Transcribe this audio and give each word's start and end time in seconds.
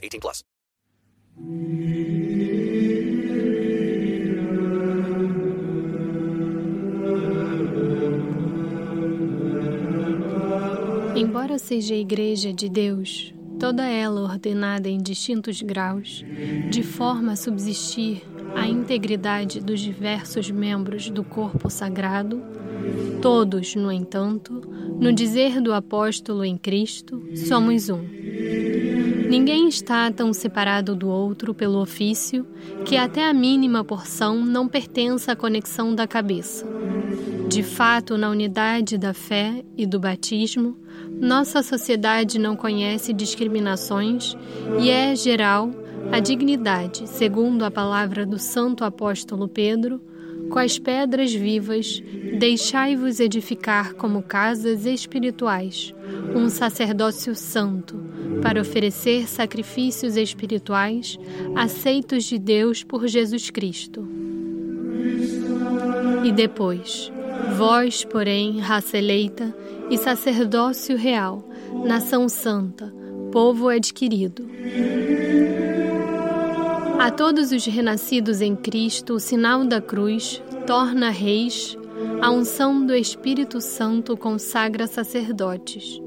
18 0.00 0.20
plus. 0.20 0.44
Embora 11.16 11.58
seja 11.58 11.94
a 11.94 11.98
Igreja 11.98 12.52
de 12.52 12.68
Deus, 12.68 13.34
toda 13.58 13.86
ela 13.86 14.22
ordenada 14.22 14.88
em 14.88 14.98
distintos 14.98 15.60
graus, 15.60 16.24
de 16.70 16.82
forma 16.82 17.32
a 17.32 17.36
subsistir 17.36 18.22
a 18.54 18.66
integridade 18.66 19.60
dos 19.60 19.80
diversos 19.80 20.50
membros 20.50 21.10
do 21.10 21.22
corpo 21.22 21.68
sagrado, 21.68 22.42
todos, 23.20 23.74
no 23.74 23.92
entanto, 23.92 24.62
no 24.98 25.12
dizer 25.12 25.60
do 25.60 25.72
apóstolo 25.72 26.44
em 26.44 26.56
Cristo, 26.56 27.22
somos 27.34 27.88
um. 27.90 28.19
Ninguém 29.30 29.68
está 29.68 30.10
tão 30.10 30.32
separado 30.32 30.96
do 30.96 31.08
outro 31.08 31.54
pelo 31.54 31.80
ofício 31.80 32.44
que 32.84 32.96
até 32.96 33.28
a 33.28 33.32
mínima 33.32 33.84
porção 33.84 34.44
não 34.44 34.66
pertença 34.66 35.30
à 35.30 35.36
conexão 35.36 35.94
da 35.94 36.04
cabeça. 36.04 36.66
De 37.48 37.62
fato, 37.62 38.18
na 38.18 38.28
unidade 38.28 38.98
da 38.98 39.14
fé 39.14 39.64
e 39.76 39.86
do 39.86 40.00
batismo, 40.00 40.76
nossa 41.20 41.62
sociedade 41.62 42.40
não 42.40 42.56
conhece 42.56 43.12
discriminações 43.12 44.36
e 44.80 44.90
é 44.90 45.14
geral 45.14 45.70
a 46.10 46.18
dignidade, 46.18 47.08
segundo 47.08 47.64
a 47.64 47.70
palavra 47.70 48.26
do 48.26 48.36
Santo 48.36 48.82
Apóstolo 48.82 49.46
Pedro, 49.46 50.02
as 50.58 50.78
pedras 50.78 51.32
vivas, 51.32 52.02
deixai-vos 52.38 53.20
edificar 53.20 53.94
como 53.94 54.22
casas 54.22 54.84
espirituais, 54.84 55.94
um 56.34 56.48
sacerdócio 56.48 57.34
santo, 57.34 58.00
para 58.42 58.60
oferecer 58.60 59.28
sacrifícios 59.28 60.16
espirituais 60.16 61.18
aceitos 61.54 62.24
de 62.24 62.38
Deus 62.38 62.82
por 62.82 63.06
Jesus 63.06 63.50
Cristo. 63.50 64.08
E 66.24 66.32
depois, 66.32 67.12
vós, 67.56 68.04
porém, 68.04 68.58
raça 68.58 68.98
eleita 68.98 69.54
e 69.88 69.96
sacerdócio 69.96 70.96
real, 70.96 71.48
nação 71.84 72.28
santa, 72.28 72.92
povo 73.30 73.68
adquirido. 73.68 74.48
A 77.00 77.10
todos 77.10 77.50
os 77.50 77.64
renascidos 77.64 78.42
em 78.42 78.54
Cristo, 78.54 79.14
o 79.14 79.18
sinal 79.18 79.64
da 79.64 79.80
cruz 79.80 80.42
torna 80.66 81.08
reis, 81.08 81.74
a 82.20 82.30
unção 82.30 82.84
do 82.84 82.94
Espírito 82.94 83.58
Santo 83.58 84.18
consagra 84.18 84.86
sacerdotes. 84.86 85.98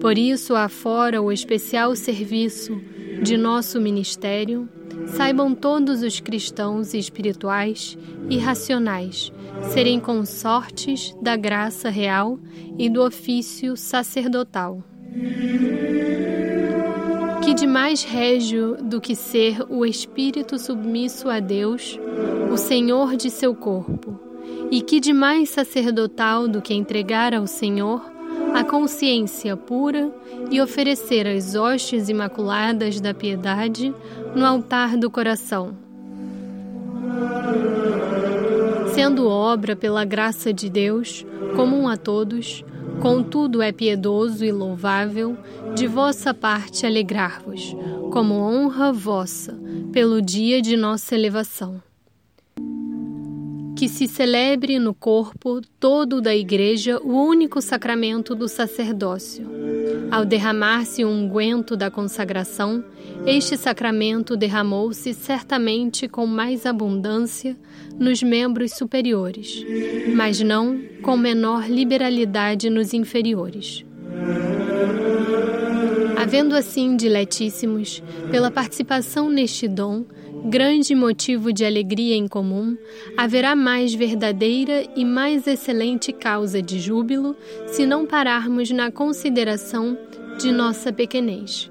Por 0.00 0.16
isso, 0.16 0.54
afora 0.54 1.20
o 1.20 1.32
especial 1.32 1.96
serviço 1.96 2.80
de 3.20 3.36
nosso 3.36 3.80
ministério, 3.80 4.68
saibam 5.08 5.56
todos 5.56 6.04
os 6.04 6.20
cristãos 6.20 6.94
espirituais 6.94 7.98
e 8.30 8.38
racionais 8.38 9.32
serem 9.72 9.98
consortes 9.98 11.16
da 11.20 11.34
graça 11.34 11.90
real 11.90 12.38
e 12.78 12.88
do 12.88 13.02
ofício 13.02 13.76
sacerdotal. 13.76 14.84
De 17.58 17.66
mais 17.66 18.04
régio 18.04 18.76
do 18.80 19.00
que 19.00 19.16
ser 19.16 19.66
o 19.68 19.84
espírito 19.84 20.56
submisso 20.60 21.28
a 21.28 21.40
Deus, 21.40 21.98
o 22.52 22.56
Senhor 22.56 23.16
de 23.16 23.30
seu 23.30 23.52
corpo, 23.52 24.16
e 24.70 24.80
que 24.80 25.00
de 25.00 25.12
mais 25.12 25.50
sacerdotal 25.50 26.46
do 26.46 26.62
que 26.62 26.72
entregar 26.72 27.34
ao 27.34 27.48
Senhor 27.48 28.00
a 28.54 28.62
consciência 28.62 29.56
pura 29.56 30.08
e 30.52 30.60
oferecer 30.60 31.26
as 31.26 31.56
hostes 31.56 32.08
imaculadas 32.08 33.00
da 33.00 33.12
piedade 33.12 33.92
no 34.36 34.46
altar 34.46 34.96
do 34.96 35.10
coração. 35.10 35.76
Sendo 38.94 39.26
obra 39.26 39.74
pela 39.74 40.04
graça 40.04 40.52
de 40.52 40.70
Deus, 40.70 41.26
comum 41.56 41.88
a 41.88 41.96
todos, 41.96 42.64
Contudo, 43.00 43.62
é 43.62 43.70
piedoso 43.70 44.44
e 44.44 44.50
louvável 44.50 45.36
de 45.74 45.86
vossa 45.86 46.34
parte 46.34 46.84
alegrar-vos, 46.84 47.76
como 48.12 48.34
honra 48.34 48.92
vossa, 48.92 49.58
pelo 49.92 50.20
dia 50.20 50.60
de 50.60 50.76
nossa 50.76 51.14
elevação. 51.14 51.80
Que 53.78 53.88
se 53.88 54.08
celebre 54.08 54.76
no 54.80 54.92
corpo 54.92 55.60
todo 55.78 56.20
da 56.20 56.34
Igreja 56.34 56.98
o 57.00 57.12
único 57.12 57.62
sacramento 57.62 58.34
do 58.34 58.48
sacerdócio. 58.48 59.48
Ao 60.10 60.24
derramar-se 60.24 61.04
o 61.04 61.08
unguento 61.08 61.76
da 61.76 61.88
consagração, 61.88 62.84
este 63.24 63.56
sacramento 63.56 64.36
derramou-se 64.36 65.14
certamente 65.14 66.08
com 66.08 66.26
mais 66.26 66.66
abundância 66.66 67.56
nos 67.96 68.20
membros 68.20 68.72
superiores, 68.72 69.64
mas 70.12 70.40
não 70.40 70.82
com 71.00 71.16
menor 71.16 71.70
liberalidade 71.70 72.68
nos 72.68 72.92
inferiores. 72.92 73.84
Havendo 76.28 76.54
assim, 76.54 76.94
diletíssimos, 76.94 78.02
pela 78.30 78.50
participação 78.50 79.30
neste 79.30 79.66
dom, 79.66 80.04
grande 80.44 80.94
motivo 80.94 81.54
de 81.54 81.64
alegria 81.64 82.14
em 82.14 82.28
comum, 82.28 82.76
haverá 83.16 83.56
mais 83.56 83.94
verdadeira 83.94 84.84
e 84.94 85.06
mais 85.06 85.46
excelente 85.46 86.12
causa 86.12 86.60
de 86.60 86.78
júbilo 86.80 87.34
se 87.68 87.86
não 87.86 88.04
pararmos 88.04 88.70
na 88.70 88.92
consideração 88.92 89.96
de 90.38 90.52
nossa 90.52 90.92
pequenez. 90.92 91.70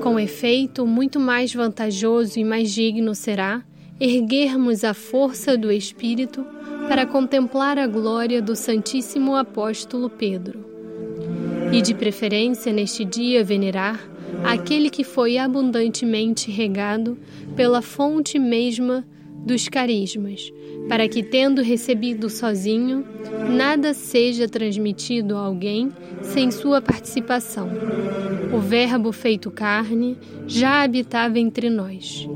Com 0.00 0.20
efeito, 0.20 0.86
muito 0.86 1.18
mais 1.18 1.52
vantajoso 1.52 2.38
e 2.38 2.44
mais 2.44 2.72
digno 2.72 3.12
será 3.12 3.60
erguermos 3.98 4.84
a 4.84 4.94
força 4.94 5.58
do 5.58 5.72
Espírito 5.72 6.46
para 6.86 7.04
contemplar 7.04 7.76
a 7.76 7.88
glória 7.88 8.40
do 8.40 8.54
Santíssimo 8.54 9.34
Apóstolo 9.34 10.08
Pedro. 10.08 10.75
E 11.72 11.82
de 11.82 11.94
preferência 11.94 12.72
neste 12.72 13.04
dia 13.04 13.44
venerar 13.44 14.08
aquele 14.44 14.90
que 14.90 15.04
foi 15.04 15.38
abundantemente 15.38 16.50
regado 16.50 17.18
pela 17.54 17.82
fonte 17.82 18.38
mesma 18.38 19.04
dos 19.44 19.68
carismas, 19.68 20.52
para 20.88 21.08
que, 21.08 21.22
tendo 21.22 21.62
recebido 21.62 22.28
sozinho, 22.28 23.04
nada 23.48 23.94
seja 23.94 24.48
transmitido 24.48 25.36
a 25.36 25.40
alguém 25.40 25.92
sem 26.22 26.50
sua 26.50 26.80
participação. 26.80 27.70
O 28.52 28.58
Verbo 28.58 29.12
feito 29.12 29.50
carne 29.50 30.16
já 30.46 30.82
habitava 30.82 31.38
entre 31.38 31.70
nós. 31.70 32.28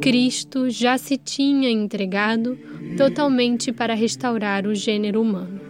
Cristo 0.00 0.68
já 0.68 0.98
se 0.98 1.16
tinha 1.16 1.70
entregado 1.70 2.58
totalmente 2.96 3.72
para 3.72 3.94
restaurar 3.94 4.66
o 4.66 4.74
gênero 4.74 5.20
humano. 5.20 5.65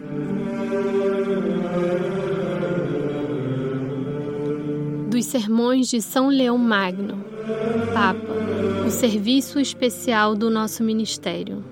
Sermões 5.26 5.88
de 5.88 5.96
São 5.98 6.28
Leão 6.28 6.56
Magno, 6.56 7.24
Papa, 7.92 8.32
o 8.86 8.90
serviço 8.90 9.58
especial 9.58 10.36
do 10.36 10.48
nosso 10.48 10.84
ministério. 10.84 11.64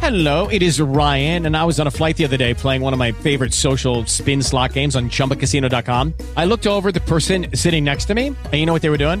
Hello, 0.00 0.48
it 0.48 0.62
is 0.62 0.80
Ryan, 0.80 1.46
and 1.46 1.56
I 1.56 1.64
was 1.64 1.78
on 1.78 1.86
a 1.86 1.90
flight 1.90 2.16
the 2.16 2.24
other 2.24 2.36
day 2.36 2.54
playing 2.54 2.82
one 2.82 2.92
of 2.94 2.98
my 2.98 3.12
favorite 3.12 3.52
social 3.52 4.04
spin 4.06 4.42
slot 4.42 4.72
games 4.72 4.96
on 4.96 5.08
chumbacasino.com. 5.08 6.14
I 6.36 6.46
looked 6.46 6.66
over 6.66 6.90
the 6.90 7.00
person 7.00 7.48
sitting 7.54 7.84
next 7.84 8.06
to 8.06 8.14
me, 8.14 8.28
and 8.28 8.54
you 8.54 8.66
know 8.66 8.72
what 8.72 8.82
they 8.82 8.90
were 8.90 8.96
doing? 8.96 9.20